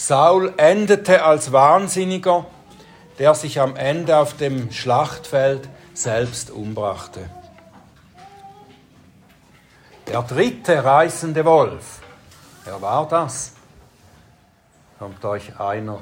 [0.00, 2.46] Saul endete als Wahnsinniger,
[3.18, 7.28] der sich am Ende auf dem Schlachtfeld selbst umbrachte.
[10.06, 12.00] Der dritte reißende Wolf,
[12.64, 13.52] wer war das?
[14.98, 16.00] Kommt euch einer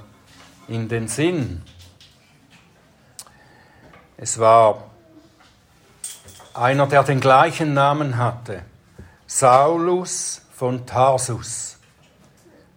[0.68, 1.64] in den Sinn?
[4.16, 4.84] Es war
[6.54, 8.62] einer, der den gleichen Namen hatte,
[9.26, 11.78] Saulus von Tarsus.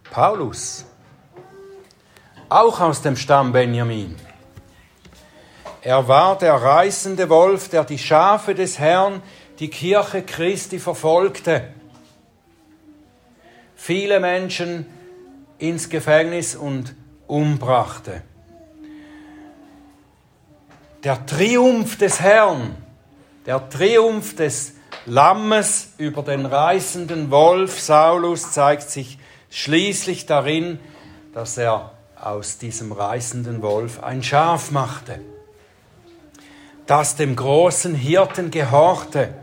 [0.09, 0.85] Paulus,
[2.51, 4.15] auch aus dem Stamm Benjamin.
[5.81, 9.23] Er war der reißende Wolf, der die Schafe des Herrn,
[9.59, 11.69] die Kirche Christi verfolgte.
[13.75, 14.85] Viele Menschen
[15.57, 16.95] ins Gefängnis und
[17.27, 18.21] umbrachte.
[21.03, 22.75] Der Triumph des Herrn
[23.45, 24.73] der Triumph des
[25.05, 29.17] Lammes über den reißenden Wolf Saulus zeigt sich
[29.49, 30.79] schließlich darin,
[31.33, 35.19] dass er aus diesem reißenden Wolf ein Schaf machte,
[36.85, 39.33] das dem großen Hirten gehorchte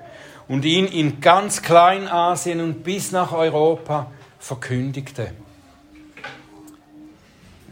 [0.49, 5.33] und ihn in ganz Kleinasien und bis nach Europa verkündigte.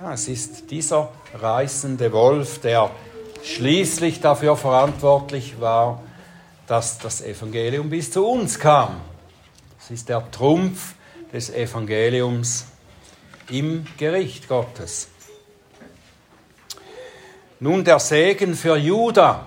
[0.01, 2.91] Ja, es ist dieser reißende Wolf, der
[3.43, 6.03] schließlich dafür verantwortlich war,
[6.67, 9.01] dass das Evangelium bis zu uns kam.
[9.79, 10.95] Das ist der Trumpf
[11.33, 12.67] des Evangeliums
[13.51, 15.09] im Gericht Gottes.
[17.61, 19.47] Nun der Segen für Juda.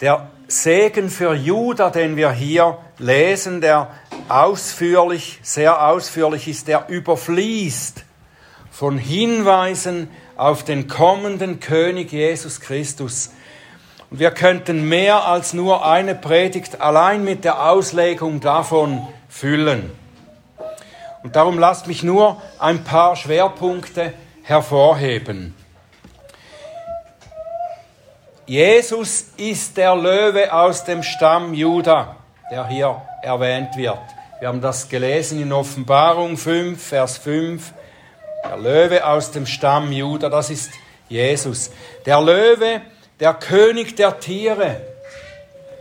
[0.00, 3.90] Der Segen für Juda, den wir hier lesen, der
[4.28, 8.04] ausführlich, sehr ausführlich ist, der überfließt
[8.70, 13.30] von Hinweisen auf den kommenden König Jesus Christus,
[14.08, 19.90] und wir könnten mehr als nur eine Predigt allein mit der Auslegung davon füllen.
[21.26, 24.14] Und darum lasst mich nur ein paar Schwerpunkte
[24.44, 25.56] hervorheben.
[28.46, 32.14] Jesus ist der Löwe aus dem Stamm Juda,
[32.48, 33.98] der hier erwähnt wird.
[34.38, 37.72] Wir haben das gelesen in Offenbarung 5, Vers 5.
[38.44, 40.70] Der Löwe aus dem Stamm Juda, das ist
[41.08, 41.72] Jesus.
[42.04, 42.82] Der Löwe
[43.18, 44.80] der König der Tiere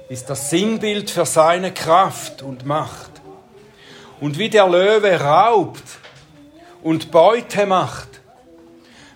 [0.10, 3.15] ist das Sinnbild für seine Kraft und Macht.
[4.20, 5.84] Und wie der Löwe raubt
[6.82, 8.08] und Beute macht,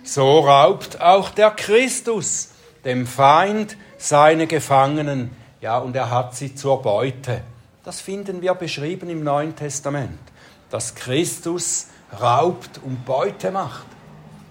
[0.02, 2.50] so raubt auch der Christus
[2.84, 5.30] dem Feind seine Gefangenen,
[5.60, 7.42] ja, und er hat sie zur Beute.
[7.84, 10.18] Das finden wir beschrieben im Neuen Testament,
[10.70, 11.88] dass Christus
[12.20, 13.86] raubt und Beute macht.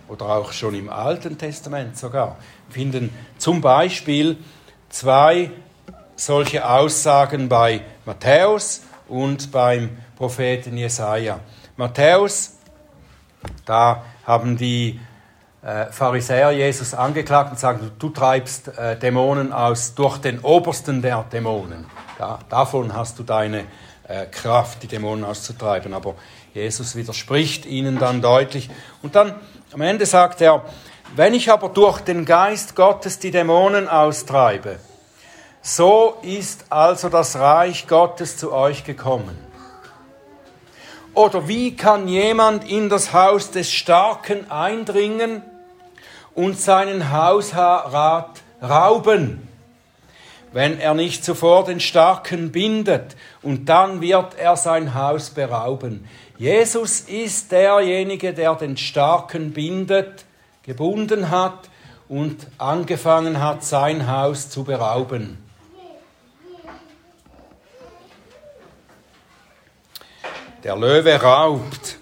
[0.08, 2.38] Oder auch schon im Alten Testament sogar.
[2.68, 4.38] Wir finden zum Beispiel
[4.89, 5.52] zwei
[6.16, 11.39] solche Aussagen bei Matthäus und beim Propheten Jesaja.
[11.78, 12.57] Matthäus,
[13.63, 14.99] da haben die
[15.61, 21.24] äh, Pharisäer Jesus angeklagt und sagen, du treibst äh, Dämonen aus durch den Obersten der
[21.24, 21.86] Dämonen.
[22.17, 23.63] Da, davon hast du deine
[24.09, 25.93] äh, Kraft, die Dämonen auszutreiben.
[25.93, 26.15] Aber
[26.53, 28.70] Jesus widerspricht ihnen dann deutlich.
[29.01, 29.36] Und dann
[29.72, 30.65] am Ende sagt er,
[31.15, 34.80] wenn ich aber durch den Geist Gottes die Dämonen austreibe,
[35.61, 39.49] so ist also das Reich Gottes zu euch gekommen.
[41.20, 45.41] Oder wie kann jemand in das Haus des Starken eindringen
[46.34, 49.45] und seinen Hausrat rauben,
[50.53, 56.07] wenn er nicht zuvor den Starken bindet und dann wird er sein Haus berauben.
[56.38, 60.24] Jesus ist derjenige, der den Starken bindet,
[60.63, 61.70] gebunden hat
[62.07, 65.49] und angefangen hat, sein Haus zu berauben.
[70.64, 71.97] Der Löwe raubt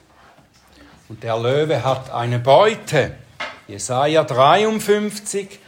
[1.10, 3.12] und der Löwe hat eine Beute.
[3.68, 5.60] Jesaja 53,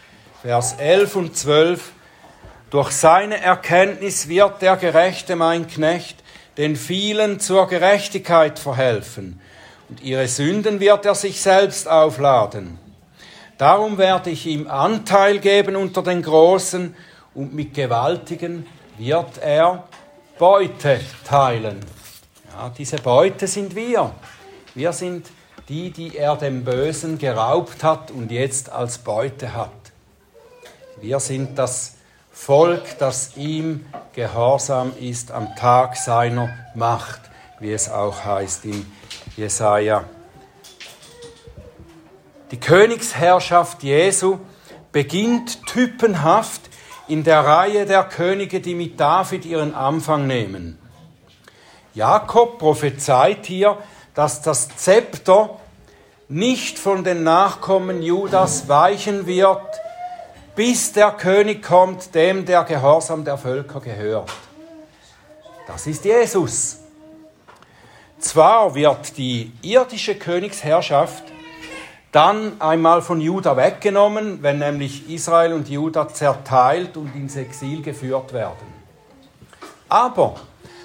[0.42, 1.92] Vers 11 und 12.
[2.72, 6.24] Durch seine Erkenntnis wird der Gerechte mein Knecht
[6.58, 9.40] den vielen zur Gerechtigkeit verhelfen,
[9.88, 12.80] und ihre Sünden wird er sich selbst aufladen.
[13.60, 16.96] Darum werde ich ihm Anteil geben unter den Großen,
[17.36, 18.66] und mit Gewaltigen
[18.98, 19.84] wird er
[20.40, 21.99] Beute teilen.
[22.60, 24.12] Ja, diese Beute sind wir.
[24.76, 25.28] Wir sind
[25.70, 29.72] die, die er dem Bösen geraubt hat und jetzt als Beute hat.
[31.00, 31.96] Wir sind das
[32.34, 37.22] Volk, das ihm gehorsam ist am Tag seiner Macht,
[37.62, 38.86] wie es auch heißt in
[39.38, 40.04] Jesaja.
[42.52, 44.38] Die Königsherrschaft Jesu
[44.92, 46.64] beginnt typenhaft
[47.08, 50.79] in der Reihe der Könige, die mit David ihren Anfang nehmen.
[51.94, 53.78] Jakob prophezeit hier,
[54.14, 55.60] dass das Zepter
[56.28, 59.62] nicht von den Nachkommen Judas weichen wird,
[60.56, 64.32] bis der König kommt, dem der Gehorsam der Völker gehört.
[65.68, 66.80] Das ist Jesus.
[68.20, 71.24] Zwar wird die irdische Königsherrschaft
[72.12, 78.34] dann einmal von Juda weggenommen, wenn nämlich Israel und Juda zerteilt und ins Exil geführt
[78.34, 78.68] werden.
[79.88, 80.36] Aber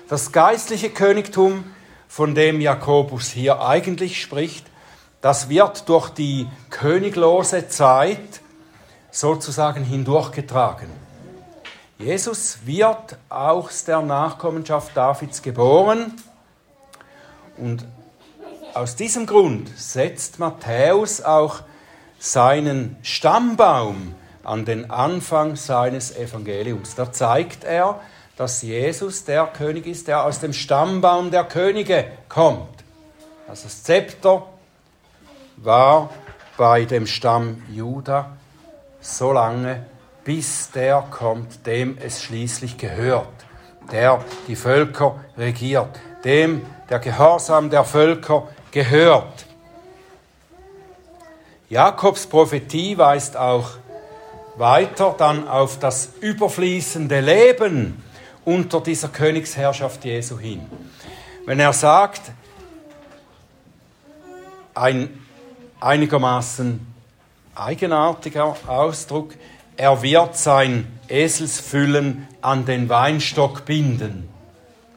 [0.08, 1.64] das geistliche Königtum,
[2.08, 4.66] von dem Jakobus hier eigentlich spricht,
[5.20, 8.40] das wird durch die königlose Zeit
[9.10, 10.88] sozusagen hindurchgetragen.
[11.98, 16.12] Jesus wird aus der Nachkommenschaft Davids geboren
[17.56, 17.84] und
[18.74, 21.62] aus diesem Grund setzt Matthäus auch
[22.18, 26.94] seinen Stammbaum an den Anfang seines Evangeliums.
[26.94, 28.00] Da zeigt er,
[28.36, 32.84] dass Jesus der König ist, der aus dem Stammbaum der Könige kommt.
[33.48, 34.46] Also das Zepter
[35.56, 36.10] war
[36.56, 38.36] bei dem Stamm Juda
[39.00, 39.86] so lange,
[40.24, 43.28] bis der kommt, dem es schließlich gehört,
[43.92, 49.46] der die Völker regiert, dem der Gehorsam der Völker gehört.
[51.68, 53.70] Jakobs Prophetie weist auch
[54.56, 58.03] weiter dann auf das überfließende Leben
[58.44, 60.60] unter dieser Königsherrschaft Jesu hin.
[61.46, 62.32] Wenn er sagt,
[64.74, 65.20] ein
[65.80, 66.86] einigermaßen
[67.54, 69.34] eigenartiger Ausdruck,
[69.76, 74.28] er wird sein Eselsfüllen an den Weinstock binden.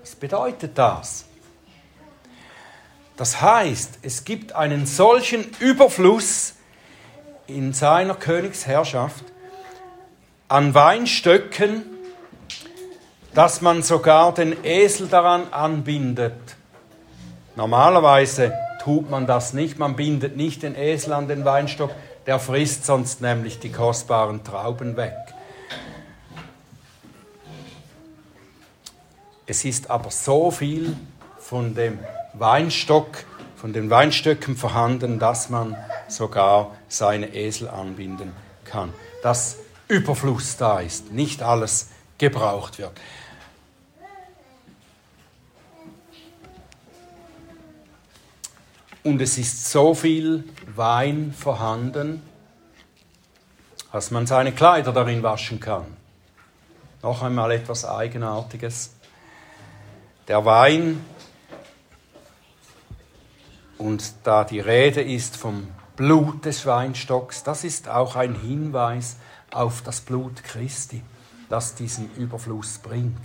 [0.02, 1.26] Was bedeutet das?
[3.18, 6.54] Das heißt, es gibt einen solchen Überfluss
[7.48, 9.24] in seiner Königsherrschaft
[10.48, 11.84] an Weinstöcken,
[13.38, 16.34] dass man sogar den Esel daran anbindet.
[17.56, 21.92] Normalerweise tut man das nicht, man bindet nicht den Esel an den Weinstock,
[22.26, 25.14] der frisst sonst nämlich die kostbaren Trauben weg.
[29.46, 30.98] Es ist aber so viel
[31.38, 32.00] von dem
[32.34, 33.24] Weinstock,
[33.56, 35.78] von den Weinstöcken vorhanden, dass man
[36.08, 38.34] sogar seine Esel anbinden
[38.66, 38.92] kann.
[39.22, 39.58] Dass
[39.88, 42.94] Überfluss da ist, nicht alles gebraucht wird.
[49.08, 50.43] Und es ist so viel
[50.76, 52.22] Wein vorhanden,
[53.93, 55.86] dass man seine Kleider darin waschen kann.
[57.01, 58.91] Noch einmal etwas Eigenartiges.
[60.28, 61.03] Der Wein,
[63.78, 69.16] und da die Rede ist vom Blut des Weinstocks, das ist auch ein Hinweis
[69.51, 71.01] auf das Blut Christi,
[71.47, 73.16] das diesen Überfluss bringt.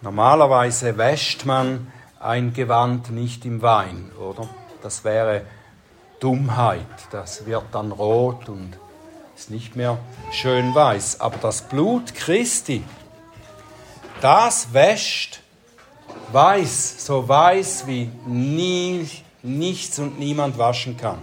[0.00, 1.92] Normalerweise wäscht man
[2.26, 4.48] ein Gewand nicht im Wein, oder?
[4.82, 5.42] Das wäre
[6.20, 6.86] Dummheit.
[7.12, 8.76] Das wird dann rot und
[9.36, 9.98] ist nicht mehr
[10.32, 11.20] schön weiß.
[11.20, 12.82] Aber das Blut Christi,
[14.20, 15.40] das wäscht
[16.32, 19.08] weiß, so weiß wie nie,
[19.42, 21.18] nichts und niemand waschen kann.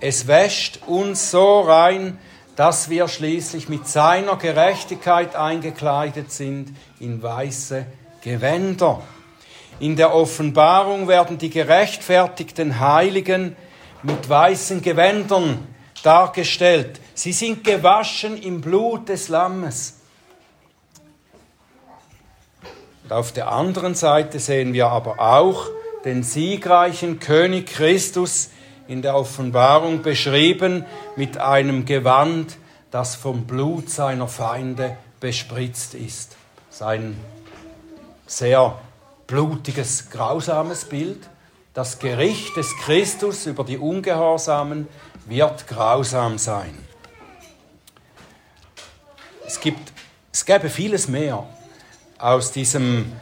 [0.00, 2.18] Es wäscht uns so rein,
[2.56, 7.86] dass wir schließlich mit seiner Gerechtigkeit eingekleidet sind in weiße
[8.20, 9.00] Gewänder.
[9.80, 13.56] In der Offenbarung werden die gerechtfertigten Heiligen
[14.02, 15.66] mit weißen Gewändern
[16.02, 17.00] dargestellt.
[17.14, 20.00] Sie sind gewaschen im Blut des Lammes.
[23.04, 25.68] Und auf der anderen Seite sehen wir aber auch
[26.04, 28.50] den siegreichen König Christus
[28.86, 30.84] in der Offenbarung beschrieben
[31.16, 32.56] mit einem Gewand,
[32.90, 36.36] das vom Blut seiner Feinde bespritzt ist.
[36.70, 37.16] Sein
[38.26, 38.78] sehr
[39.28, 41.28] blutiges, grausames Bild.
[41.74, 44.88] Das Gericht des Christus über die Ungehorsamen
[45.26, 46.76] wird grausam sein.
[49.46, 49.92] Es, gibt,
[50.32, 51.46] es gäbe vieles mehr
[52.18, 53.12] aus diesem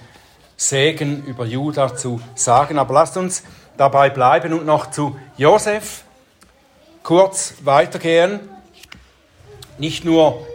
[0.57, 3.43] Segen über Juda zu sagen, aber lasst uns
[3.77, 6.05] dabei bleiben und noch zu Josef
[7.03, 8.41] kurz weitergehen.
[9.77, 10.47] Nicht nur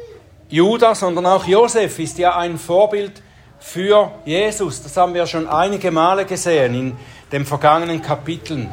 [0.50, 3.22] Juda, sondern auch Josef ist ja ein Vorbild
[3.62, 4.82] für Jesus.
[4.82, 6.98] Das haben wir schon einige Male gesehen in
[7.32, 8.70] den vergangenen Kapiteln.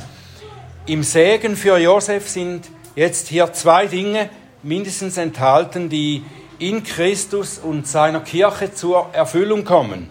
[0.87, 4.31] Im Segen für Josef sind jetzt hier zwei Dinge
[4.63, 6.25] mindestens enthalten, die
[6.59, 10.11] in Christus und seiner Kirche zur Erfüllung kommen.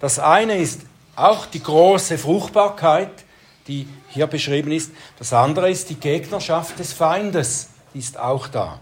[0.00, 0.82] Das eine ist
[1.16, 3.24] auch die große Fruchtbarkeit,
[3.68, 4.90] die hier beschrieben ist.
[5.18, 8.80] Das andere ist die Gegnerschaft des Feindes, die ist auch da.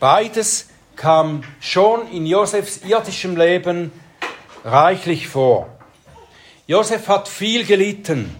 [0.00, 3.92] Beides kam schon in Josefs irdischem Leben
[4.64, 5.68] reichlich vor.
[6.66, 8.34] Josef hat viel gelitten.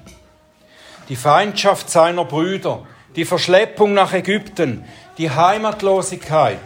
[1.09, 2.84] Die Feindschaft seiner Brüder,
[3.14, 4.84] die Verschleppung nach Ägypten,
[5.18, 6.59] die Heimatlosigkeit,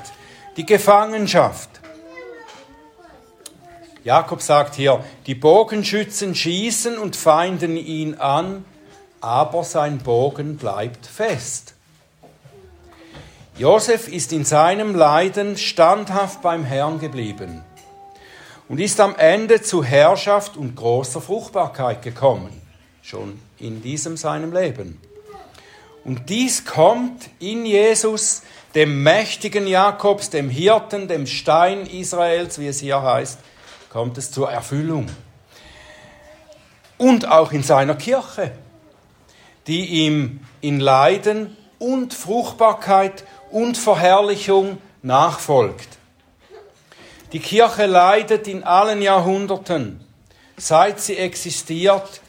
[0.56, 1.68] die Gefangenschaft.
[4.02, 8.64] Jakob sagt hier, die Bogenschützen schießen und feinden ihn an,
[9.20, 11.74] aber sein Bogen bleibt fest.
[13.60, 17.62] Josef ist in seinem Leiden standhaft beim Herrn geblieben
[18.70, 22.58] und ist am Ende zu Herrschaft und großer Fruchtbarkeit gekommen,
[23.02, 24.98] schon in diesem seinem Leben.
[26.04, 28.44] Und dies kommt in Jesus,
[28.74, 33.40] dem mächtigen Jakobs, dem Hirten, dem Stein Israels, wie es hier heißt,
[33.90, 35.06] kommt es zur Erfüllung.
[36.96, 38.52] Und auch in seiner Kirche,
[39.66, 45.98] die ihm in Leiden und Fruchtbarkeit und Verherrlichung nachfolgt.
[47.32, 50.04] Die Kirche leidet in allen Jahrhunderten,
[50.56, 52.20] seit sie existiert,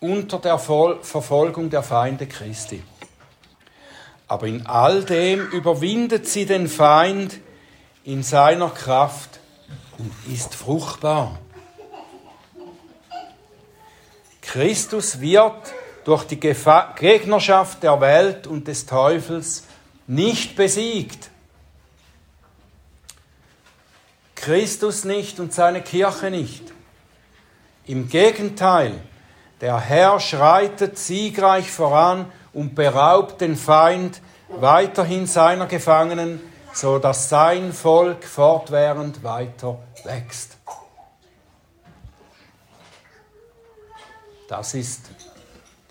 [0.00, 2.82] unter der Verfolgung der Feinde Christi.
[4.28, 7.40] Aber in all dem überwindet sie den Feind
[8.04, 9.40] in seiner Kraft
[9.98, 11.38] und ist fruchtbar.
[14.40, 15.74] Christus wird
[16.04, 19.64] durch die Gegnerschaft der Welt und des Teufels
[20.10, 21.30] nicht besiegt.
[24.34, 26.72] Christus nicht und seine Kirche nicht.
[27.86, 29.00] Im Gegenteil,
[29.60, 36.40] der Herr schreitet siegreich voran und beraubt den Feind weiterhin seiner Gefangenen,
[36.72, 40.56] so dass sein Volk fortwährend weiter wächst.
[44.48, 45.02] Das ist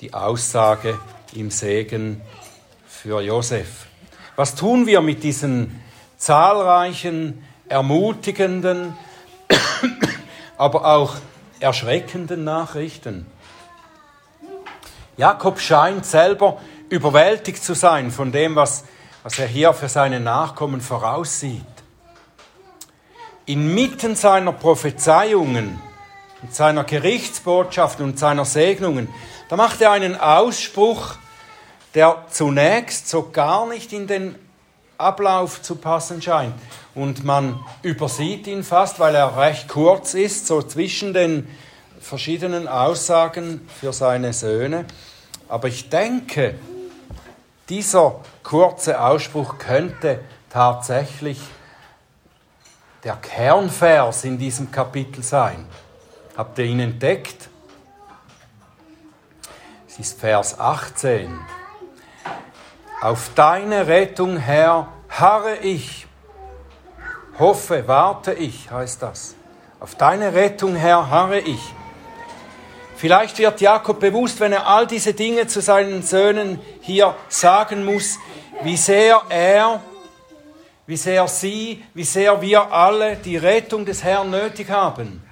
[0.01, 0.99] die Aussage
[1.33, 2.21] im Segen
[2.85, 3.88] für Josef.
[4.39, 5.83] Was tun wir mit diesen
[6.15, 8.95] zahlreichen, ermutigenden,
[10.57, 11.15] aber auch
[11.59, 13.25] erschreckenden Nachrichten?
[15.17, 18.85] Jakob scheint selber überwältigt zu sein von dem, was,
[19.23, 21.61] was er hier für seine Nachkommen voraussieht.
[23.45, 25.81] Inmitten seiner Prophezeiungen
[26.41, 29.09] und seiner Gerichtsbotschaft und seiner Segnungen,
[29.49, 31.17] da macht er einen Ausspruch,
[31.95, 34.35] der zunächst so gar nicht in den
[34.97, 36.53] Ablauf zu passen scheint.
[36.93, 41.47] Und man übersieht ihn fast, weil er recht kurz ist, so zwischen den
[42.01, 44.85] verschiedenen Aussagen für seine Söhne.
[45.47, 46.55] Aber ich denke,
[47.69, 50.19] dieser kurze Ausspruch könnte
[50.49, 51.39] tatsächlich
[53.03, 55.65] der Kernvers in diesem Kapitel sein.
[56.35, 57.49] Habt ihr ihn entdeckt?
[59.87, 61.39] Es ist Vers 18.
[63.01, 66.05] Auf deine Rettung, Herr, harre ich.
[67.37, 69.35] Hoffe, warte ich, heißt das.
[69.79, 71.61] Auf deine Rettung, Herr, harre ich.
[72.97, 78.19] Vielleicht wird Jakob bewusst, wenn er all diese Dinge zu seinen Söhnen hier sagen muss,
[78.63, 79.81] wie sehr er,
[80.85, 85.23] wie sehr sie, wie sehr wir alle die Rettung des Herrn nötig haben.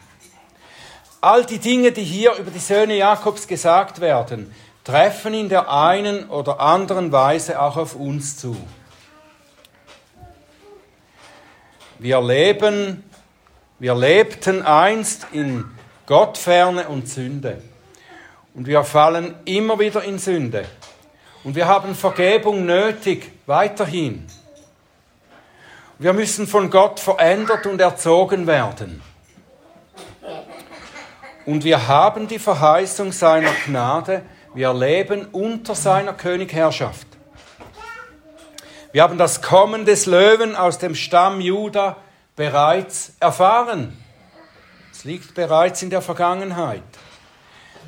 [1.20, 4.56] All die Dinge, die hier über die Söhne Jakobs gesagt werden,
[4.88, 8.56] treffen in der einen oder anderen Weise auch auf uns zu.
[12.00, 13.04] Wir leben,
[13.80, 15.66] wir lebten einst in
[16.06, 17.62] Gottferne und Sünde.
[18.54, 20.64] Und wir fallen immer wieder in Sünde.
[21.44, 24.26] Und wir haben Vergebung nötig, weiterhin.
[26.00, 29.02] Wir müssen von Gott verändert und erzogen werden.
[31.46, 34.24] Und wir haben die Verheißung seiner Gnade,
[34.58, 37.06] wir leben unter seiner Königherrschaft.
[38.92, 41.98] Wir haben das Kommen des Löwen aus dem Stamm Juda
[42.36, 43.96] bereits erfahren.
[44.92, 46.82] Es liegt bereits in der Vergangenheit,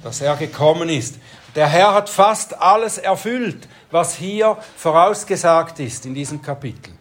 [0.03, 1.15] dass er gekommen ist.
[1.55, 6.93] Der Herr hat fast alles erfüllt, was hier vorausgesagt ist in diesem Kapitel.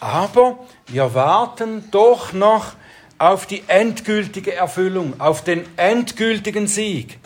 [0.00, 2.74] Aber wir warten doch noch
[3.16, 7.18] auf die endgültige Erfüllung, auf den endgültigen Sieg.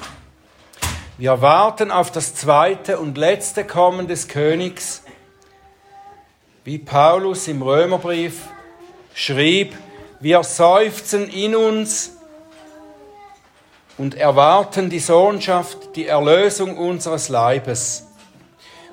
[1.23, 5.05] Wir warten auf das zweite und letzte Kommen des Königs,
[6.64, 8.49] wie Paulus im Römerbrief
[9.14, 9.73] schrieb,
[10.18, 12.16] wir seufzen in uns
[13.99, 18.09] und erwarten die Sohnschaft, die Erlösung unseres Leibes.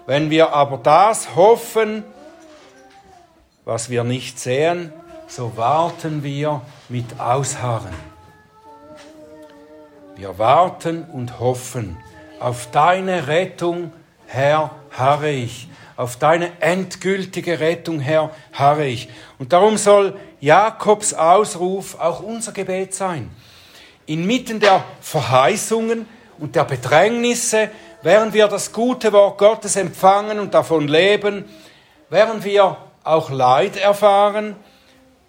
[0.05, 2.03] Wenn wir aber das hoffen,
[3.65, 4.93] was wir nicht sehen,
[5.27, 7.95] so warten wir mit Ausharren.
[10.15, 11.97] Wir warten und hoffen.
[12.39, 13.91] Auf deine Rettung,
[14.25, 15.67] Herr, harre ich.
[15.97, 19.09] Auf deine endgültige Rettung, Herr, harre ich.
[19.39, 23.29] Und darum soll Jakobs Ausruf auch unser Gebet sein.
[24.05, 27.69] Inmitten der Verheißungen und der Bedrängnisse,
[28.03, 31.43] während wir das gute Wort Gottes empfangen und davon leben,
[32.09, 34.55] während wir auch Leid erfahren,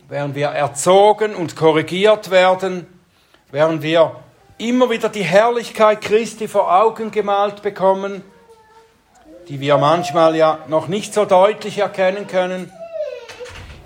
[0.09, 2.87] während wir erzogen und korrigiert werden,
[3.51, 4.15] während wir
[4.61, 8.23] immer wieder die Herrlichkeit Christi vor Augen gemalt bekommen,
[9.49, 12.71] die wir manchmal ja noch nicht so deutlich erkennen können,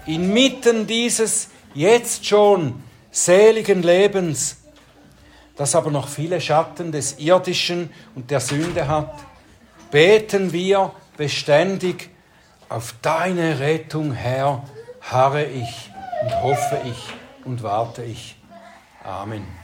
[0.05, 4.59] inmitten dieses jetzt schon seligen Lebens,
[5.57, 9.14] das aber noch viele Schatten des Irdischen und der Sünde hat,
[9.93, 12.11] beten wir beständig
[12.68, 14.64] auf deine Rettung, Herr,
[15.01, 15.91] harre ich
[16.22, 18.37] und hoffe ich und warte ich.
[19.05, 19.64] Amen.